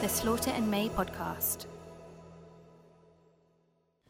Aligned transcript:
the 0.00 0.08
Slaughter 0.08 0.50
and 0.52 0.70
May 0.70 0.88
podcast. 0.88 1.66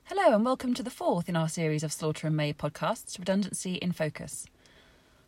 Hello, 0.04 0.36
and 0.36 0.44
welcome 0.44 0.72
to 0.74 0.84
the 0.84 0.88
fourth 0.88 1.28
in 1.28 1.34
our 1.34 1.48
series 1.48 1.82
of 1.82 1.92
Slaughter 1.92 2.28
and 2.28 2.36
May 2.36 2.52
podcasts, 2.52 3.18
Redundancy 3.18 3.74
in 3.74 3.90
Focus. 3.90 4.46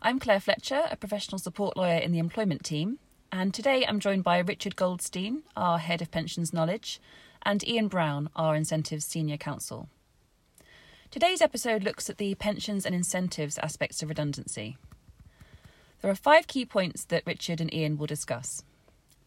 I'm 0.00 0.20
Clare 0.20 0.38
Fletcher, 0.38 0.82
a 0.88 0.94
professional 0.94 1.40
support 1.40 1.76
lawyer 1.76 1.98
in 1.98 2.12
the 2.12 2.20
employment 2.20 2.62
team, 2.62 3.00
and 3.32 3.52
today 3.52 3.84
I'm 3.84 3.98
joined 3.98 4.22
by 4.22 4.38
Richard 4.38 4.76
Goldstein, 4.76 5.42
our 5.56 5.78
Head 5.78 6.00
of 6.00 6.12
Pensions 6.12 6.52
Knowledge, 6.52 7.00
and 7.42 7.66
Ian 7.66 7.88
Brown, 7.88 8.30
our 8.36 8.54
Incentives 8.54 9.04
Senior 9.04 9.38
Counsel. 9.38 9.88
Today's 11.10 11.42
episode 11.42 11.82
looks 11.82 12.08
at 12.08 12.18
the 12.18 12.36
pensions 12.36 12.86
and 12.86 12.94
incentives 12.94 13.58
aspects 13.58 14.00
of 14.00 14.10
redundancy. 14.10 14.76
There 16.02 16.10
are 16.12 16.14
five 16.14 16.46
key 16.46 16.64
points 16.64 17.02
that 17.06 17.26
Richard 17.26 17.60
and 17.60 17.74
Ian 17.74 17.98
will 17.98 18.06
discuss. 18.06 18.62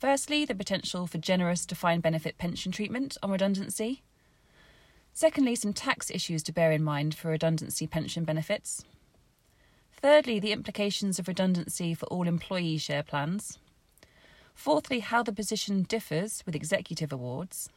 Firstly, 0.05 0.45
the 0.45 0.53
potential 0.53 1.07
for 1.07 1.17
generous 1.17 1.66
defined 1.66 2.03
benefit 2.03 2.38
pension 2.38 2.71
treatment 2.71 3.17
on 3.23 3.31
redundancy. 3.31 4.03
Secondly, 5.16 5.55
some 5.55 5.73
tax 5.73 6.11
issues 6.11 6.43
to 6.43 6.53
bear 6.53 6.71
in 6.71 6.84
mind 6.84 7.16
for 7.16 7.30
redundancy 7.30 7.88
pension 7.88 8.23
benefits. 8.23 8.85
Thirdly, 9.94 10.39
the 10.39 10.52
implications 10.52 11.17
of 11.17 11.27
redundancy 11.27 11.95
for 11.95 12.05
all 12.05 12.27
employee 12.27 12.77
share 12.77 13.02
plans. 13.02 13.57
Fourthly, 14.53 14.99
how 14.99 15.23
the 15.23 15.33
position 15.33 15.81
differs 15.81 16.44
with 16.45 16.55
executive 16.55 17.11
awards. 17.11 17.72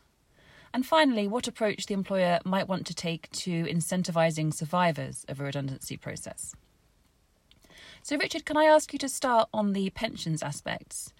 And 0.74 0.84
finally, 0.84 1.26
what 1.26 1.48
approach 1.48 1.86
the 1.86 1.94
employer 1.94 2.40
might 2.44 2.68
want 2.68 2.86
to 2.88 2.94
take 2.94 3.30
to 3.30 3.64
incentivising 3.64 4.52
survivors 4.52 5.24
of 5.30 5.40
a 5.40 5.44
redundancy 5.44 5.96
process. 5.96 6.54
So, 8.02 8.18
Richard, 8.18 8.44
can 8.44 8.58
I 8.58 8.64
ask 8.64 8.92
you 8.92 8.98
to 8.98 9.08
start 9.08 9.48
on 9.54 9.72
the 9.72 9.88
pensions 9.88 10.42
aspects? 10.42 11.14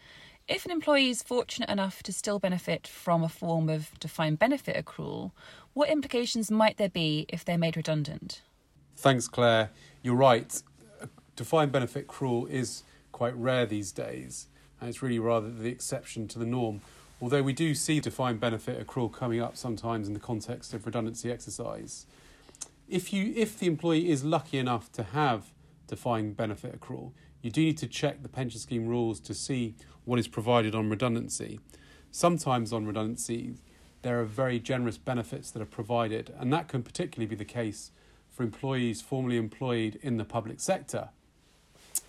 If 0.48 0.64
an 0.64 0.70
employee 0.70 1.10
is 1.10 1.22
fortunate 1.22 1.68
enough 1.68 2.02
to 2.04 2.12
still 2.12 2.38
benefit 2.38 2.86
from 2.86 3.22
a 3.22 3.28
form 3.28 3.68
of 3.68 3.90
defined 4.00 4.38
benefit 4.38 4.82
accrual, 4.82 5.32
what 5.74 5.90
implications 5.90 6.50
might 6.50 6.78
there 6.78 6.88
be 6.88 7.26
if 7.28 7.44
they're 7.44 7.58
made 7.58 7.76
redundant? 7.76 8.40
Thanks, 8.96 9.28
Clare. 9.28 9.68
You're 10.02 10.14
right. 10.14 10.62
Defined 11.36 11.70
benefit 11.70 12.08
accrual 12.08 12.48
is 12.48 12.82
quite 13.12 13.36
rare 13.36 13.66
these 13.66 13.92
days, 13.92 14.46
and 14.80 14.88
it's 14.88 15.02
really 15.02 15.18
rather 15.18 15.50
the 15.50 15.68
exception 15.68 16.26
to 16.28 16.38
the 16.38 16.46
norm. 16.46 16.80
Although 17.20 17.42
we 17.42 17.52
do 17.52 17.74
see 17.74 18.00
defined 18.00 18.40
benefit 18.40 18.84
accrual 18.84 19.12
coming 19.12 19.42
up 19.42 19.54
sometimes 19.54 20.08
in 20.08 20.14
the 20.14 20.20
context 20.20 20.72
of 20.72 20.86
redundancy 20.86 21.30
exercise. 21.30 22.06
If 22.88 23.12
you 23.12 23.34
if 23.36 23.58
the 23.58 23.66
employee 23.66 24.08
is 24.08 24.24
lucky 24.24 24.56
enough 24.56 24.90
to 24.92 25.02
have 25.02 25.52
defined 25.88 26.38
benefit 26.38 26.80
accrual, 26.80 27.12
you 27.42 27.50
do 27.50 27.62
need 27.62 27.78
to 27.78 27.86
check 27.86 28.22
the 28.22 28.28
pension 28.28 28.60
scheme 28.60 28.86
rules 28.86 29.20
to 29.20 29.34
see 29.34 29.74
what 30.04 30.18
is 30.18 30.28
provided 30.28 30.74
on 30.74 30.90
redundancy. 30.90 31.60
Sometimes 32.10 32.72
on 32.72 32.86
redundancy, 32.86 33.54
there 34.02 34.20
are 34.20 34.24
very 34.24 34.58
generous 34.58 34.98
benefits 34.98 35.50
that 35.50 35.62
are 35.62 35.66
provided, 35.66 36.32
and 36.38 36.52
that 36.52 36.68
can 36.68 36.82
particularly 36.82 37.28
be 37.28 37.36
the 37.36 37.44
case 37.44 37.90
for 38.30 38.42
employees 38.42 39.02
formerly 39.02 39.36
employed 39.36 39.98
in 40.02 40.16
the 40.16 40.24
public 40.24 40.60
sector. 40.60 41.10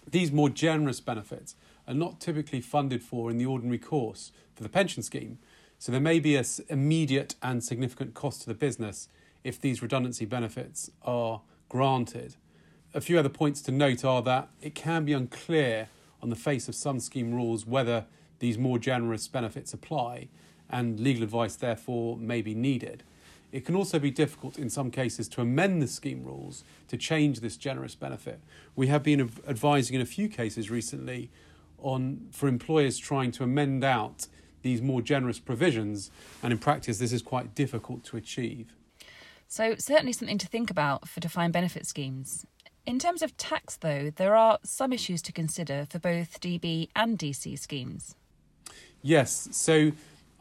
These 0.09 0.31
more 0.31 0.49
generous 0.49 0.99
benefits 0.99 1.55
are 1.87 1.93
not 1.93 2.19
typically 2.19 2.61
funded 2.61 3.03
for 3.03 3.29
in 3.29 3.37
the 3.37 3.45
ordinary 3.45 3.79
course 3.79 4.31
for 4.55 4.63
the 4.63 4.69
pension 4.69 5.03
scheme, 5.03 5.39
so 5.77 5.91
there 5.91 6.01
may 6.01 6.19
be 6.19 6.35
an 6.35 6.45
immediate 6.67 7.35
and 7.41 7.63
significant 7.63 8.13
cost 8.13 8.41
to 8.41 8.47
the 8.47 8.53
business 8.53 9.07
if 9.43 9.59
these 9.59 9.81
redundancy 9.81 10.25
benefits 10.25 10.91
are 11.03 11.41
granted 11.69 12.35
a 12.93 13.01
few 13.01 13.19
other 13.19 13.29
points 13.29 13.61
to 13.61 13.71
note 13.71 14.03
are 14.03 14.21
that 14.23 14.49
it 14.61 14.75
can 14.75 15.05
be 15.05 15.13
unclear 15.13 15.89
on 16.21 16.29
the 16.29 16.35
face 16.35 16.67
of 16.67 16.75
some 16.75 16.99
scheme 16.99 17.33
rules 17.33 17.65
whether 17.65 18.05
these 18.39 18.57
more 18.57 18.79
generous 18.79 19.27
benefits 19.27 19.73
apply, 19.73 20.27
and 20.69 20.99
legal 20.99 21.23
advice 21.23 21.55
therefore 21.55 22.17
may 22.17 22.41
be 22.41 22.55
needed. 22.55 23.03
It 23.51 23.65
can 23.65 23.75
also 23.75 23.97
be 23.97 24.11
difficult 24.11 24.59
in 24.59 24.69
some 24.69 24.91
cases 24.91 25.27
to 25.29 25.41
amend 25.41 25.81
the 25.81 25.87
scheme 25.87 26.23
rules 26.23 26.63
to 26.87 26.97
change 26.97 27.39
this 27.39 27.57
generous 27.57 27.95
benefit. 27.95 28.39
We 28.75 28.87
have 28.87 29.03
been 29.03 29.31
advising 29.47 29.95
in 29.95 30.01
a 30.01 30.05
few 30.05 30.29
cases 30.29 30.69
recently 30.69 31.31
on 31.79 32.27
for 32.31 32.47
employers 32.47 32.97
trying 32.97 33.31
to 33.31 33.43
amend 33.43 33.83
out 33.83 34.27
these 34.61 34.81
more 34.81 35.01
generous 35.01 35.39
provisions, 35.39 36.11
and 36.43 36.51
in 36.51 36.59
practice, 36.59 36.99
this 36.99 37.13
is 37.13 37.21
quite 37.21 37.55
difficult 37.55 38.03
to 38.03 38.17
achieve. 38.17 38.75
So, 39.47 39.75
certainly 39.79 40.13
something 40.13 40.37
to 40.37 40.47
think 40.47 40.69
about 40.69 41.07
for 41.07 41.19
defined 41.19 41.53
benefit 41.53 41.87
schemes. 41.87 42.45
In 42.85 42.97
terms 42.97 43.21
of 43.21 43.35
tax, 43.37 43.77
though, 43.77 44.11
there 44.15 44.35
are 44.35 44.59
some 44.63 44.91
issues 44.91 45.21
to 45.23 45.31
consider 45.31 45.85
for 45.89 45.99
both 45.99 46.39
DB 46.39 46.89
and 46.95 47.17
DC 47.17 47.57
schemes. 47.59 48.15
Yes, 49.01 49.49
so 49.51 49.91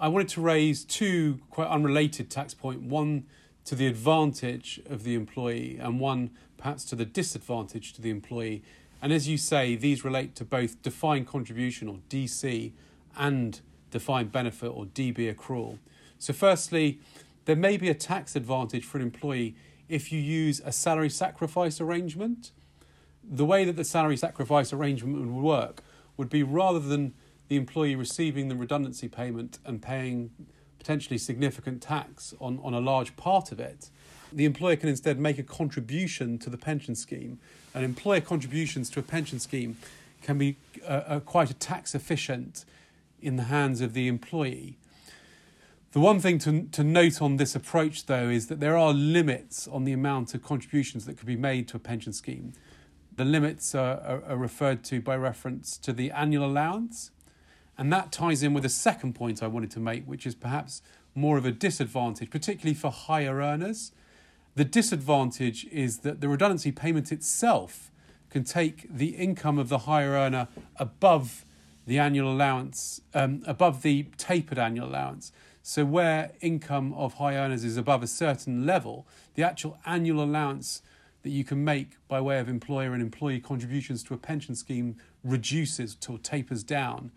I 0.00 0.08
wanted 0.08 0.28
to 0.30 0.40
raise 0.40 0.84
two 0.84 1.40
quite 1.50 1.68
unrelated 1.68 2.30
tax 2.30 2.54
points 2.54 2.84
one 2.84 3.24
to 3.64 3.74
the 3.74 3.86
advantage 3.86 4.80
of 4.88 5.04
the 5.04 5.14
employee, 5.14 5.78
and 5.80 6.00
one 6.00 6.30
perhaps 6.56 6.84
to 6.86 6.96
the 6.96 7.04
disadvantage 7.04 7.92
to 7.92 8.02
the 8.02 8.10
employee. 8.10 8.62
And 9.02 9.12
as 9.12 9.28
you 9.28 9.36
say, 9.36 9.76
these 9.76 10.04
relate 10.04 10.34
to 10.36 10.44
both 10.44 10.80
defined 10.82 11.26
contribution 11.26 11.86
or 11.86 11.98
DC 12.08 12.72
and 13.16 13.60
defined 13.90 14.32
benefit 14.32 14.68
or 14.68 14.86
DB 14.86 15.32
accrual. 15.34 15.78
So, 16.18 16.32
firstly, 16.32 16.98
there 17.44 17.56
may 17.56 17.76
be 17.76 17.88
a 17.88 17.94
tax 17.94 18.34
advantage 18.34 18.84
for 18.84 18.98
an 18.98 19.04
employee 19.04 19.54
if 19.88 20.12
you 20.12 20.20
use 20.20 20.60
a 20.64 20.72
salary 20.72 21.10
sacrifice 21.10 21.80
arrangement. 21.80 22.52
The 23.22 23.44
way 23.44 23.64
that 23.64 23.76
the 23.76 23.84
salary 23.84 24.16
sacrifice 24.16 24.72
arrangement 24.72 25.18
would 25.18 25.42
work 25.42 25.82
would 26.16 26.30
be 26.30 26.42
rather 26.42 26.78
than 26.78 27.14
the 27.48 27.56
employee 27.56 27.96
receiving 27.96 28.48
the 28.48 28.56
redundancy 28.56 29.08
payment 29.08 29.58
and 29.64 29.80
paying 29.80 30.30
potentially 30.78 31.18
significant 31.18 31.82
tax 31.82 32.34
on, 32.40 32.60
on 32.62 32.74
a 32.74 32.80
large 32.80 33.16
part 33.16 33.52
of 33.52 33.60
it, 33.60 33.90
the 34.32 34.44
employer 34.44 34.76
can 34.76 34.88
instead 34.88 35.18
make 35.18 35.38
a 35.38 35.42
contribution 35.42 36.38
to 36.38 36.50
the 36.50 36.58
pension 36.58 36.94
scheme. 36.94 37.38
And 37.74 37.84
employer 37.84 38.20
contributions 38.20 38.90
to 38.90 39.00
a 39.00 39.02
pension 39.02 39.40
scheme 39.40 39.76
can 40.22 40.38
be 40.38 40.56
uh, 40.82 40.86
uh, 40.86 41.20
quite 41.20 41.50
a 41.50 41.54
tax 41.54 41.94
efficient 41.94 42.64
in 43.20 43.36
the 43.36 43.44
hands 43.44 43.80
of 43.80 43.94
the 43.94 44.08
employee. 44.08 44.76
The 45.98 46.04
one 46.04 46.20
thing 46.20 46.38
to, 46.38 46.62
to 46.62 46.84
note 46.84 47.20
on 47.20 47.38
this 47.38 47.56
approach, 47.56 48.06
though, 48.06 48.28
is 48.28 48.46
that 48.46 48.60
there 48.60 48.76
are 48.76 48.92
limits 48.92 49.66
on 49.66 49.82
the 49.82 49.92
amount 49.92 50.32
of 50.32 50.44
contributions 50.44 51.06
that 51.06 51.18
could 51.18 51.26
be 51.26 51.34
made 51.34 51.66
to 51.66 51.76
a 51.76 51.80
pension 51.80 52.12
scheme. 52.12 52.52
The 53.16 53.24
limits 53.24 53.74
are, 53.74 54.00
are, 54.02 54.22
are 54.28 54.36
referred 54.36 54.84
to 54.84 55.00
by 55.00 55.16
reference 55.16 55.76
to 55.78 55.92
the 55.92 56.12
annual 56.12 56.44
allowance, 56.44 57.10
and 57.76 57.92
that 57.92 58.12
ties 58.12 58.44
in 58.44 58.54
with 58.54 58.64
a 58.64 58.68
second 58.68 59.14
point 59.14 59.42
I 59.42 59.48
wanted 59.48 59.72
to 59.72 59.80
make, 59.80 60.04
which 60.04 60.24
is 60.24 60.36
perhaps 60.36 60.82
more 61.16 61.36
of 61.36 61.44
a 61.44 61.50
disadvantage, 61.50 62.30
particularly 62.30 62.74
for 62.74 62.92
higher 62.92 63.40
earners. 63.40 63.90
The 64.54 64.64
disadvantage 64.64 65.64
is 65.64 65.98
that 66.02 66.20
the 66.20 66.28
redundancy 66.28 66.70
payment 66.70 67.10
itself 67.10 67.90
can 68.30 68.44
take 68.44 68.86
the 68.88 69.16
income 69.16 69.58
of 69.58 69.68
the 69.68 69.78
higher 69.78 70.10
earner 70.10 70.46
above 70.76 71.44
the 71.88 71.98
annual 71.98 72.30
allowance, 72.30 73.00
um, 73.14 73.42
above 73.48 73.82
the 73.82 74.04
tapered 74.16 74.60
annual 74.60 74.86
allowance. 74.86 75.32
So, 75.68 75.84
where 75.84 76.30
income 76.40 76.94
of 76.94 77.14
high 77.14 77.36
earners 77.36 77.62
is 77.62 77.76
above 77.76 78.02
a 78.02 78.06
certain 78.06 78.64
level, 78.64 79.06
the 79.34 79.42
actual 79.42 79.76
annual 79.84 80.24
allowance 80.24 80.80
that 81.22 81.28
you 81.28 81.44
can 81.44 81.62
make 81.62 81.90
by 82.08 82.22
way 82.22 82.38
of 82.38 82.48
employer 82.48 82.94
and 82.94 83.02
employee 83.02 83.38
contributions 83.38 84.02
to 84.04 84.14
a 84.14 84.16
pension 84.16 84.54
scheme 84.54 84.96
reduces 85.22 85.98
or 86.08 86.16
tapers 86.16 86.62
down. 86.62 87.10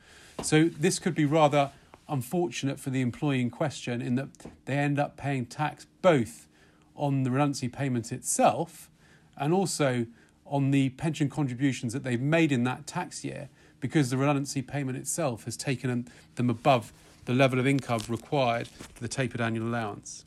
So, 0.43 0.65
this 0.65 0.99
could 0.99 1.15
be 1.15 1.23
rather 1.23 1.71
unfortunate 2.09 2.77
for 2.77 2.89
the 2.89 2.99
employee 2.99 3.39
in 3.39 3.51
question 3.51 4.01
in 4.01 4.15
that 4.15 4.27
they 4.65 4.73
end 4.73 4.99
up 4.99 5.15
paying 5.15 5.45
tax 5.45 5.87
both 6.01 6.49
on 6.97 7.23
the 7.23 7.31
redundancy 7.31 7.69
payment 7.69 8.11
itself 8.11 8.89
and 9.37 9.53
also 9.53 10.07
on 10.45 10.71
the 10.71 10.89
pension 10.89 11.29
contributions 11.29 11.93
that 11.93 12.03
they've 12.03 12.19
made 12.19 12.51
in 12.51 12.65
that 12.65 12.85
tax 12.85 13.23
year 13.23 13.47
because 13.79 14.09
the 14.09 14.17
redundancy 14.17 14.61
payment 14.61 14.97
itself 14.97 15.45
has 15.45 15.55
taken 15.55 16.05
them 16.35 16.49
above 16.49 16.91
the 17.25 17.33
level 17.33 17.59
of 17.59 17.67
income 17.67 18.01
required 18.07 18.67
for 18.67 18.99
the 19.01 19.07
tapered 19.07 19.41
annual 19.41 19.67
allowance. 19.67 20.25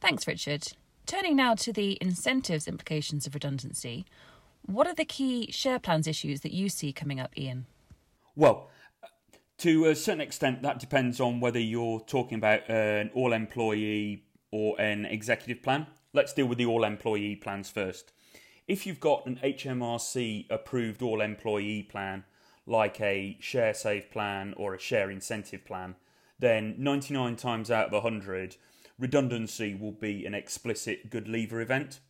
Thanks, 0.00 0.26
Richard. 0.26 0.68
Turning 1.06 1.36
now 1.36 1.54
to 1.54 1.72
the 1.72 1.98
incentives 2.00 2.68
implications 2.68 3.26
of 3.26 3.34
redundancy, 3.34 4.06
what 4.62 4.86
are 4.86 4.94
the 4.94 5.04
key 5.04 5.50
share 5.50 5.78
plans 5.78 6.06
issues 6.06 6.40
that 6.42 6.52
you 6.52 6.68
see 6.68 6.92
coming 6.92 7.18
up, 7.18 7.36
Ian? 7.36 7.66
Well, 8.36 8.68
to 9.58 9.86
a 9.86 9.94
certain 9.94 10.20
extent, 10.20 10.62
that 10.62 10.78
depends 10.78 11.20
on 11.20 11.40
whether 11.40 11.58
you're 11.58 12.00
talking 12.00 12.38
about 12.38 12.68
an 12.70 13.10
all 13.14 13.32
employee 13.32 14.24
or 14.50 14.80
an 14.80 15.04
executive 15.04 15.62
plan. 15.62 15.86
Let's 16.12 16.32
deal 16.32 16.46
with 16.46 16.58
the 16.58 16.66
all 16.66 16.84
employee 16.84 17.36
plans 17.36 17.70
first. 17.70 18.12
If 18.66 18.86
you've 18.86 19.00
got 19.00 19.26
an 19.26 19.40
HMRC 19.42 20.46
approved 20.50 21.02
all 21.02 21.20
employee 21.20 21.82
plan, 21.82 22.24
like 22.66 23.00
a 23.00 23.36
share 23.40 23.74
save 23.74 24.10
plan 24.10 24.54
or 24.56 24.74
a 24.74 24.78
share 24.78 25.10
incentive 25.10 25.64
plan, 25.64 25.96
then 26.40 26.74
99 26.78 27.36
times 27.36 27.70
out 27.70 27.86
of 27.86 27.92
100, 27.92 28.56
redundancy 28.98 29.74
will 29.74 29.92
be 29.92 30.26
an 30.26 30.34
explicit 30.34 31.10
good 31.10 31.28
leaver 31.28 31.60
event. 31.60 32.00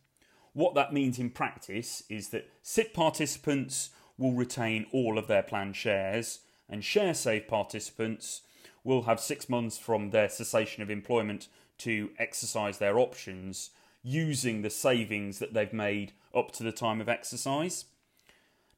What 0.53 0.73
that 0.75 0.93
means 0.93 1.19
in 1.19 1.29
practice 1.29 2.03
is 2.09 2.29
that 2.29 2.49
SIP 2.61 2.93
participants 2.93 3.91
will 4.17 4.33
retain 4.33 4.85
all 4.91 5.17
of 5.17 5.27
their 5.27 5.43
planned 5.43 5.75
shares, 5.75 6.39
and 6.69 6.83
share 6.83 7.13
save 7.13 7.47
participants 7.47 8.41
will 8.83 9.03
have 9.03 9.19
six 9.19 9.49
months 9.49 9.77
from 9.77 10.09
their 10.09 10.29
cessation 10.29 10.81
of 10.81 10.89
employment 10.89 11.47
to 11.79 12.11
exercise 12.17 12.77
their 12.77 12.97
options 12.97 13.71
using 14.03 14.61
the 14.61 14.69
savings 14.69 15.39
that 15.39 15.53
they've 15.53 15.73
made 15.73 16.13
up 16.33 16.51
to 16.51 16.63
the 16.63 16.71
time 16.71 17.01
of 17.01 17.09
exercise. 17.09 17.85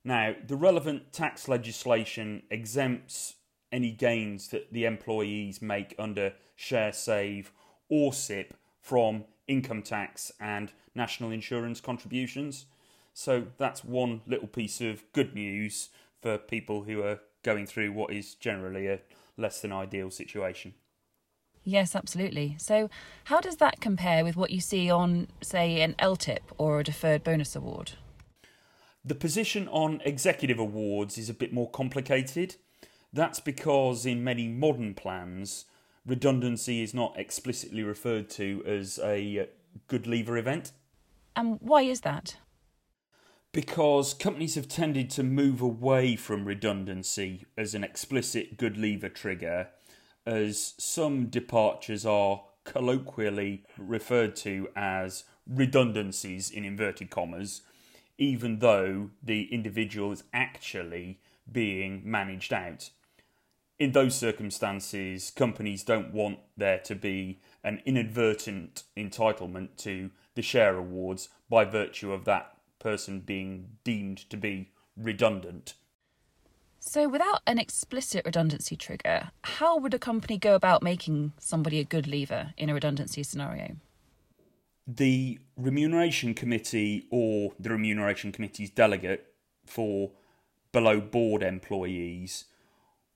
Now, 0.03 0.35
the 0.45 0.55
relevant 0.55 1.13
tax 1.13 1.47
legislation 1.47 2.43
exempts 2.49 3.35
any 3.73 3.91
gains 3.91 4.47
that 4.49 4.71
the 4.71 4.85
employees 4.85 5.61
make 5.61 5.95
under 5.99 6.33
share 6.55 6.93
save 6.93 7.51
or 7.89 8.13
SIP 8.13 8.53
from 8.79 9.25
income 9.47 9.81
tax 9.81 10.31
and 10.39 10.71
national 10.95 11.31
insurance 11.31 11.81
contributions. 11.81 12.65
So 13.13 13.47
that's 13.57 13.83
one 13.83 14.21
little 14.25 14.47
piece 14.47 14.79
of 14.79 15.03
good 15.11 15.35
news 15.35 15.89
for 16.21 16.37
people 16.37 16.83
who 16.83 17.01
are 17.03 17.19
going 17.43 17.65
through 17.65 17.91
what 17.91 18.13
is 18.13 18.35
generally 18.35 18.87
a 18.87 18.99
less 19.37 19.61
than 19.61 19.71
ideal 19.71 20.09
situation. 20.09 20.73
Yes, 21.65 21.95
absolutely. 21.95 22.55
So, 22.59 22.89
how 23.25 23.39
does 23.39 23.57
that 23.57 23.79
compare 23.79 24.25
with 24.25 24.35
what 24.35 24.51
you 24.51 24.59
see 24.59 24.89
on, 24.89 25.27
say, 25.41 25.81
an 25.81 25.95
LTIP 25.97 26.41
or 26.57 26.79
a 26.79 26.83
deferred 26.83 27.23
bonus 27.23 27.55
award? 27.55 27.93
The 29.05 29.15
position 29.15 29.67
on 29.69 30.01
executive 30.03 30.59
awards 30.59 31.17
is 31.17 31.29
a 31.29 31.33
bit 31.33 31.53
more 31.53 31.69
complicated. 31.69 32.55
That's 33.13 33.39
because 33.39 34.07
in 34.07 34.23
many 34.23 34.47
modern 34.47 34.95
plans, 34.95 35.65
redundancy 36.05 36.81
is 36.81 36.95
not 36.95 37.17
explicitly 37.17 37.83
referred 37.83 38.27
to 38.31 38.63
as 38.65 38.99
a 39.03 39.39
uh, 39.39 39.45
good 39.87 40.07
leaver 40.07 40.35
event. 40.35 40.71
And 41.35 41.59
why 41.61 41.83
is 41.83 42.01
that? 42.01 42.37
Because 43.51 44.15
companies 44.15 44.55
have 44.55 44.67
tended 44.67 45.11
to 45.11 45.21
move 45.21 45.61
away 45.61 46.15
from 46.15 46.45
redundancy 46.45 47.45
as 47.55 47.75
an 47.75 47.83
explicit 47.83 48.57
good 48.57 48.77
leaver 48.77 49.09
trigger, 49.09 49.67
as 50.25 50.73
some 50.79 51.27
departures 51.27 52.07
are 52.07 52.43
colloquially 52.63 53.63
referred 53.77 54.35
to 54.37 54.69
as 54.75 55.25
redundancies 55.47 56.49
in 56.49 56.65
inverted 56.65 57.11
commas, 57.11 57.61
even 58.17 58.57
though 58.57 59.11
the 59.21 59.53
individual 59.53 60.11
is 60.11 60.23
actually 60.33 61.19
being 61.51 62.01
managed 62.03 62.51
out 62.53 62.89
in 63.83 63.91
those 63.91 64.15
circumstances, 64.15 65.29
companies 65.29 65.83
don't 65.83 66.13
want 66.13 66.39
there 66.55 66.79
to 66.79 66.95
be 66.95 67.41
an 67.65 67.81
inadvertent 67.85 68.83
entitlement 68.95 69.75
to 69.75 70.09
the 70.35 70.41
share 70.41 70.77
awards 70.77 71.27
by 71.49 71.65
virtue 71.65 72.13
of 72.13 72.23
that 72.23 72.55
person 72.79 73.19
being 73.19 73.67
deemed 73.83 74.29
to 74.29 74.37
be 74.37 74.71
redundant. 74.95 75.73
So, 76.79 77.09
without 77.09 77.41
an 77.45 77.59
explicit 77.59 78.25
redundancy 78.25 78.77
trigger, 78.77 79.31
how 79.43 79.77
would 79.77 79.93
a 79.93 79.99
company 79.99 80.37
go 80.37 80.55
about 80.55 80.81
making 80.81 81.33
somebody 81.37 81.79
a 81.79 81.83
good 81.83 82.07
leaver 82.07 82.53
in 82.57 82.69
a 82.69 82.73
redundancy 82.73 83.23
scenario? 83.23 83.75
The 84.87 85.39
remuneration 85.57 86.33
committee 86.33 87.07
or 87.09 87.51
the 87.59 87.69
remuneration 87.69 88.31
committee's 88.31 88.69
delegate 88.69 89.33
for 89.65 90.11
below 90.71 91.01
board 91.01 91.43
employees 91.43 92.45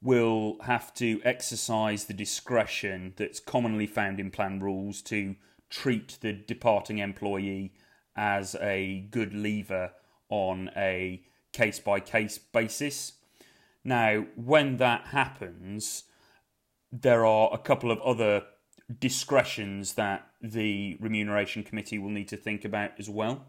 will 0.02 0.58
have 0.64 0.94
to 0.94 1.20
exercise 1.24 2.06
the 2.06 2.14
discretion 2.14 3.14
that's 3.18 3.40
commonly 3.40 3.88
found 3.88 4.20
in 4.20 4.30
plan 4.30 4.60
rules 4.60 5.02
to 5.02 5.36
treat 5.70 6.18
the 6.22 6.34
departing 6.34 7.00
employee 7.00 7.74
as 8.16 8.56
a 8.62 9.08
good 9.12 9.34
leaver 9.34 9.92
on 10.30 10.70
a 10.76 11.22
case 11.52 11.80
by 11.80 12.00
case 12.00 12.38
basis. 12.38 13.14
Now, 13.84 14.26
when 14.36 14.78
that 14.78 15.08
happens, 15.08 16.04
there 16.92 17.26
are 17.26 17.50
a 17.54 17.58
couple 17.58 17.92
of 17.92 18.00
other 18.02 18.44
discretions 19.00 19.94
that 19.94 20.28
the 20.42 20.98
remuneration 21.00 21.64
committee 21.64 22.00
will 22.00 22.10
need 22.10 22.28
to 22.30 22.38
think 22.38 22.64
about 22.64 22.92
as 23.00 23.10
well. 23.10 23.46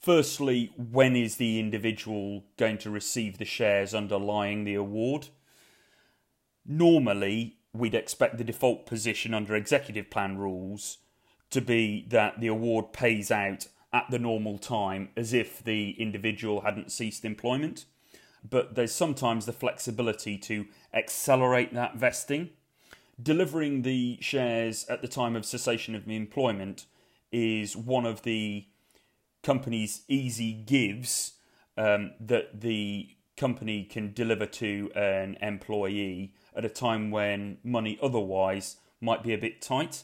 Firstly, 0.00 0.72
when 0.76 1.16
is 1.16 1.36
the 1.36 1.58
individual 1.58 2.44
going 2.56 2.78
to 2.78 2.90
receive 2.90 3.38
the 3.38 3.44
shares 3.44 3.94
underlying 3.94 4.64
the 4.64 4.74
award? 4.74 5.28
Normally, 6.64 7.58
we'd 7.72 7.94
expect 7.94 8.38
the 8.38 8.44
default 8.44 8.86
position 8.86 9.34
under 9.34 9.54
executive 9.54 10.10
plan 10.10 10.38
rules 10.38 10.98
to 11.50 11.60
be 11.60 12.06
that 12.08 12.40
the 12.40 12.46
award 12.46 12.92
pays 12.92 13.30
out 13.30 13.68
at 13.92 14.06
the 14.10 14.18
normal 14.18 14.58
time 14.58 15.10
as 15.16 15.32
if 15.32 15.62
the 15.62 15.90
individual 16.00 16.62
hadn't 16.62 16.92
ceased 16.92 17.24
employment. 17.24 17.84
But 18.48 18.74
there's 18.74 18.92
sometimes 18.92 19.46
the 19.46 19.52
flexibility 19.52 20.38
to 20.38 20.66
accelerate 20.92 21.74
that 21.74 21.96
vesting. 21.96 22.50
Delivering 23.20 23.82
the 23.82 24.18
shares 24.20 24.84
at 24.88 25.02
the 25.02 25.08
time 25.08 25.34
of 25.34 25.46
cessation 25.46 25.94
of 25.94 26.08
employment 26.08 26.86
is 27.32 27.76
one 27.76 28.06
of 28.06 28.22
the 28.22 28.66
company's 29.46 30.02
easy 30.08 30.52
gives 30.52 31.34
um, 31.76 32.10
that 32.18 32.62
the 32.62 33.08
company 33.36 33.84
can 33.84 34.12
deliver 34.12 34.44
to 34.44 34.90
an 34.96 35.36
employee 35.40 36.34
at 36.56 36.64
a 36.64 36.68
time 36.68 37.12
when 37.12 37.58
money 37.62 37.96
otherwise 38.02 38.78
might 39.00 39.22
be 39.22 39.32
a 39.32 39.38
bit 39.38 39.62
tight. 39.62 40.02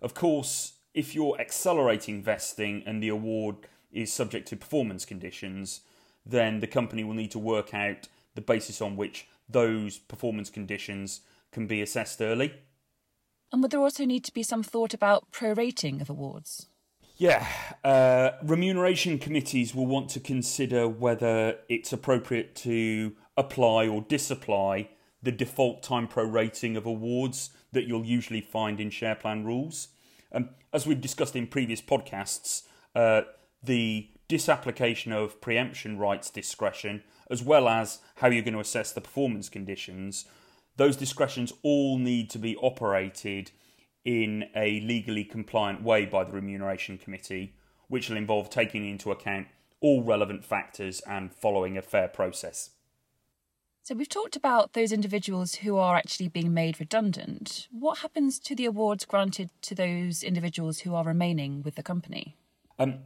Of 0.00 0.14
course, 0.14 0.74
if 0.94 1.12
you're 1.12 1.40
accelerating 1.40 2.22
vesting 2.22 2.84
and 2.86 3.02
the 3.02 3.08
award 3.08 3.56
is 3.90 4.12
subject 4.12 4.46
to 4.48 4.56
performance 4.56 5.04
conditions, 5.04 5.80
then 6.24 6.60
the 6.60 6.68
company 6.68 7.02
will 7.02 7.14
need 7.14 7.32
to 7.32 7.38
work 7.40 7.74
out 7.74 8.06
the 8.36 8.40
basis 8.40 8.80
on 8.80 8.96
which 8.96 9.26
those 9.48 9.98
performance 9.98 10.50
conditions 10.50 11.22
can 11.50 11.66
be 11.66 11.82
assessed 11.82 12.20
early. 12.20 12.54
And 13.50 13.60
would 13.60 13.72
there 13.72 13.80
also 13.80 14.04
need 14.04 14.24
to 14.24 14.32
be 14.32 14.44
some 14.44 14.62
thought 14.62 14.94
about 14.94 15.32
prorating 15.32 16.00
of 16.00 16.08
awards? 16.08 16.68
Yeah, 17.18 17.48
uh, 17.82 18.30
remuneration 18.44 19.18
committees 19.18 19.74
will 19.74 19.86
want 19.86 20.08
to 20.10 20.20
consider 20.20 20.86
whether 20.86 21.56
it's 21.68 21.92
appropriate 21.92 22.54
to 22.56 23.16
apply 23.36 23.88
or 23.88 24.02
disapply 24.02 24.90
the 25.20 25.32
default 25.32 25.82
time 25.82 26.06
prorating 26.06 26.76
of 26.76 26.86
awards 26.86 27.50
that 27.72 27.88
you'll 27.88 28.04
usually 28.04 28.40
find 28.40 28.78
in 28.78 28.90
share 28.90 29.16
plan 29.16 29.44
rules. 29.44 29.88
Um, 30.30 30.50
as 30.72 30.86
we've 30.86 31.00
discussed 31.00 31.34
in 31.34 31.48
previous 31.48 31.82
podcasts, 31.82 32.62
uh, 32.94 33.22
the 33.64 34.10
disapplication 34.28 35.10
of 35.10 35.40
preemption 35.40 35.98
rights 35.98 36.30
discretion, 36.30 37.02
as 37.28 37.42
well 37.42 37.68
as 37.68 37.98
how 38.16 38.28
you're 38.28 38.44
going 38.44 38.54
to 38.54 38.60
assess 38.60 38.92
the 38.92 39.00
performance 39.00 39.48
conditions, 39.48 40.24
those 40.76 40.96
discretions 40.96 41.52
all 41.64 41.98
need 41.98 42.30
to 42.30 42.38
be 42.38 42.56
operated 42.58 43.50
in 44.04 44.44
a 44.54 44.80
legally 44.80 45.24
compliant 45.24 45.82
way 45.82 46.04
by 46.06 46.24
the 46.24 46.32
Remuneration 46.32 46.98
Committee, 46.98 47.54
which 47.88 48.08
will 48.08 48.16
involve 48.16 48.50
taking 48.50 48.88
into 48.88 49.10
account 49.10 49.48
all 49.80 50.02
relevant 50.02 50.44
factors 50.44 51.00
and 51.06 51.32
following 51.32 51.76
a 51.76 51.82
fair 51.82 52.08
process. 52.08 52.70
So, 53.82 53.94
we've 53.94 54.08
talked 54.08 54.36
about 54.36 54.74
those 54.74 54.92
individuals 54.92 55.56
who 55.56 55.78
are 55.78 55.96
actually 55.96 56.28
being 56.28 56.52
made 56.52 56.78
redundant. 56.78 57.68
What 57.70 57.98
happens 57.98 58.38
to 58.40 58.54
the 58.54 58.66
awards 58.66 59.06
granted 59.06 59.48
to 59.62 59.74
those 59.74 60.22
individuals 60.22 60.80
who 60.80 60.94
are 60.94 61.04
remaining 61.04 61.62
with 61.62 61.76
the 61.76 61.82
company? 61.82 62.36
Um, 62.78 62.98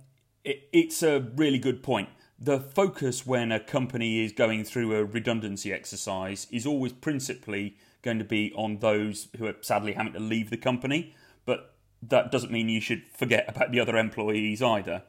it, 0.42 0.68
it's 0.72 1.02
a 1.04 1.20
really 1.36 1.58
good 1.58 1.84
point. 1.84 2.08
The 2.38 2.58
focus 2.58 3.24
when 3.24 3.52
a 3.52 3.60
company 3.60 4.24
is 4.24 4.32
going 4.32 4.64
through 4.64 4.96
a 4.96 5.04
redundancy 5.04 5.72
exercise 5.72 6.48
is 6.50 6.66
always 6.66 6.92
principally 6.92 7.76
going 8.02 8.18
to 8.18 8.24
be 8.24 8.52
on 8.54 8.78
those 8.78 9.28
who 9.38 9.46
are 9.46 9.56
sadly 9.60 9.92
having 9.92 10.12
to 10.12 10.20
leave 10.20 10.50
the 10.50 10.56
company, 10.56 11.14
but 11.44 11.74
that 12.02 12.32
doesn't 12.32 12.50
mean 12.50 12.68
you 12.68 12.80
should 12.80 13.06
forget 13.08 13.44
about 13.48 13.70
the 13.70 13.80
other 13.80 13.96
employees 13.96 14.60
either. 14.62 15.02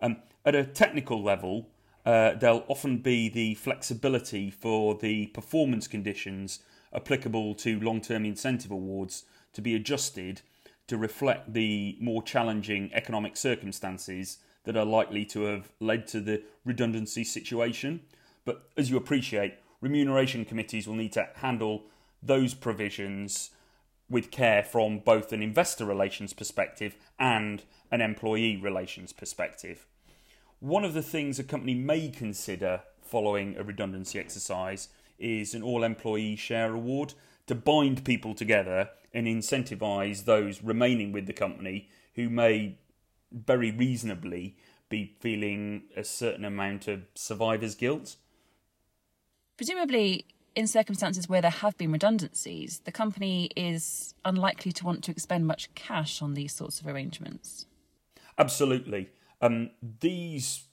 Um, 0.00 0.16
at 0.44 0.54
a 0.54 0.64
technical 0.64 1.22
level, 1.22 1.68
uh, 2.06 2.34
there'll 2.34 2.64
often 2.68 2.98
be 2.98 3.28
the 3.28 3.54
flexibility 3.54 4.50
for 4.50 4.94
the 4.94 5.26
performance 5.28 5.86
conditions 5.86 6.60
applicable 6.94 7.54
to 7.54 7.78
long 7.80 8.00
term 8.00 8.24
incentive 8.24 8.70
awards 8.70 9.24
to 9.52 9.60
be 9.60 9.74
adjusted 9.74 10.40
to 10.86 10.96
reflect 10.96 11.52
the 11.52 11.98
more 12.00 12.22
challenging 12.22 12.90
economic 12.94 13.36
circumstances 13.36 14.38
that 14.64 14.76
are 14.76 14.86
likely 14.86 15.24
to 15.26 15.42
have 15.42 15.70
led 15.80 16.06
to 16.06 16.20
the 16.20 16.42
redundancy 16.64 17.24
situation. 17.24 18.00
But 18.44 18.70
as 18.76 18.90
you 18.90 18.96
appreciate, 18.96 19.54
remuneration 19.80 20.44
committees 20.44 20.88
will 20.88 20.94
need 20.94 21.12
to 21.12 21.28
handle 21.36 21.84
those 22.22 22.54
provisions 22.54 23.50
with 24.10 24.30
care 24.30 24.62
from 24.62 24.98
both 25.00 25.32
an 25.32 25.42
investor 25.42 25.84
relations 25.84 26.32
perspective 26.32 26.96
and 27.18 27.62
an 27.90 28.00
employee 28.00 28.56
relations 28.56 29.12
perspective. 29.12 29.86
One 30.60 30.84
of 30.84 30.94
the 30.94 31.02
things 31.02 31.38
a 31.38 31.44
company 31.44 31.74
may 31.74 32.08
consider 32.08 32.82
following 33.02 33.56
a 33.56 33.62
redundancy 33.62 34.18
exercise 34.18 34.88
is 35.18 35.54
an 35.54 35.62
all 35.62 35.84
employee 35.84 36.36
share 36.36 36.74
award 36.74 37.14
to 37.46 37.54
bind 37.54 38.04
people 38.04 38.34
together 38.34 38.90
and 39.12 39.26
incentivize 39.26 40.24
those 40.24 40.62
remaining 40.62 41.12
with 41.12 41.26
the 41.26 41.32
company 41.32 41.88
who 42.14 42.28
may 42.28 42.78
very 43.32 43.70
reasonably 43.70 44.56
be 44.88 45.16
feeling 45.20 45.82
a 45.96 46.04
certain 46.04 46.44
amount 46.44 46.88
of 46.88 47.02
survivor's 47.14 47.74
guilt. 47.74 48.16
Presumably, 49.56 50.26
in 50.58 50.66
circumstances 50.66 51.28
where 51.28 51.40
there 51.40 51.52
have 51.52 51.78
been 51.78 51.92
redundancies, 51.92 52.80
the 52.80 52.90
company 52.90 53.48
is 53.54 54.16
unlikely 54.24 54.72
to 54.72 54.84
want 54.84 55.04
to 55.04 55.12
expend 55.12 55.46
much 55.46 55.72
cash 55.76 56.20
on 56.20 56.34
these 56.34 56.52
sorts 56.52 56.80
of 56.80 56.88
arrangements. 56.88 57.66
Absolutely. 58.36 59.08
Um, 59.40 59.70
these 60.00 60.64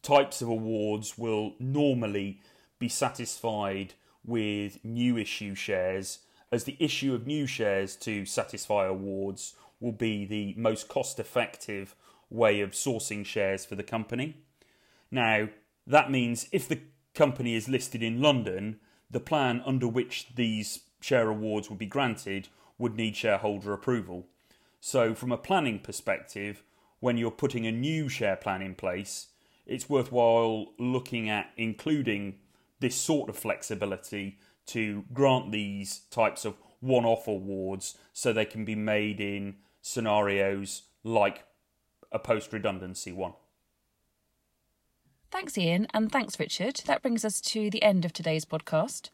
types 0.00 0.42
of 0.42 0.48
awards 0.48 1.18
will 1.18 1.54
normally 1.58 2.40
be 2.78 2.88
satisfied 2.88 3.94
with 4.24 4.78
new 4.84 5.18
issue 5.18 5.56
shares, 5.56 6.20
as 6.52 6.62
the 6.62 6.76
issue 6.78 7.12
of 7.12 7.26
new 7.26 7.44
shares 7.44 7.96
to 7.96 8.24
satisfy 8.24 8.86
awards 8.86 9.56
will 9.80 9.90
be 9.90 10.24
the 10.24 10.54
most 10.56 10.86
cost 10.86 11.18
effective 11.18 11.96
way 12.30 12.60
of 12.60 12.70
sourcing 12.70 13.26
shares 13.26 13.64
for 13.64 13.74
the 13.74 13.82
company. 13.82 14.36
Now, 15.10 15.48
that 15.84 16.12
means 16.12 16.46
if 16.52 16.68
the 16.68 16.78
company 17.12 17.56
is 17.56 17.68
listed 17.68 18.04
in 18.04 18.22
London, 18.22 18.78
the 19.12 19.20
plan 19.20 19.62
under 19.64 19.86
which 19.86 20.28
these 20.34 20.80
share 21.00 21.28
awards 21.28 21.68
would 21.68 21.78
be 21.78 21.86
granted 21.86 22.48
would 22.78 22.96
need 22.96 23.16
shareholder 23.16 23.72
approval. 23.72 24.26
So, 24.80 25.14
from 25.14 25.30
a 25.30 25.38
planning 25.38 25.78
perspective, 25.78 26.62
when 26.98 27.16
you're 27.16 27.30
putting 27.30 27.66
a 27.66 27.72
new 27.72 28.08
share 28.08 28.36
plan 28.36 28.62
in 28.62 28.74
place, 28.74 29.28
it's 29.66 29.88
worthwhile 29.88 30.72
looking 30.78 31.28
at 31.28 31.50
including 31.56 32.38
this 32.80 32.96
sort 32.96 33.28
of 33.28 33.36
flexibility 33.36 34.38
to 34.66 35.04
grant 35.12 35.52
these 35.52 36.00
types 36.10 36.44
of 36.44 36.56
one 36.80 37.04
off 37.04 37.28
awards 37.28 37.96
so 38.12 38.32
they 38.32 38.44
can 38.44 38.64
be 38.64 38.74
made 38.74 39.20
in 39.20 39.56
scenarios 39.80 40.82
like 41.04 41.44
a 42.10 42.18
post 42.18 42.52
redundancy 42.52 43.12
one. 43.12 43.34
Thanks, 45.32 45.56
Ian, 45.56 45.86
and 45.94 46.12
thanks, 46.12 46.38
Richard. 46.38 46.82
That 46.84 47.00
brings 47.00 47.24
us 47.24 47.40
to 47.40 47.70
the 47.70 47.82
end 47.82 48.04
of 48.04 48.12
today's 48.12 48.44
podcast. 48.44 49.08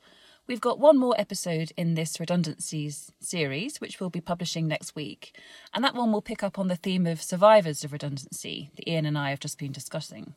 We've 0.49 0.61
got 0.61 0.81
one 0.81 0.99
more 0.99 1.15
episode 1.17 1.71
in 1.77 1.95
this 1.95 2.19
redundancies 2.19 3.13
series, 3.21 3.81
which 3.81 4.01
we'll 4.01 4.11
be 4.11 4.21
publishing 4.21 4.67
next 4.67 4.97
week, 4.97 5.39
and 5.73 5.85
that 5.85 5.95
one 5.95 6.11
will 6.11 6.21
pick 6.21 6.43
up 6.43 6.59
on 6.59 6.67
the 6.67 6.75
theme 6.75 7.07
of 7.07 7.23
survivors 7.23 7.85
of 7.85 7.93
redundancy 7.93 8.69
that 8.75 8.91
Ian 8.91 9.07
and 9.07 9.17
I 9.17 9.31
have 9.31 9.39
just 9.39 9.61
been 9.61 9.71
discussing. 9.71 10.35